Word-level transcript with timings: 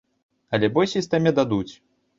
Але 0.57 0.71
бой 0.79 0.91
сістэме 0.95 1.39
дадуць. 1.43 1.69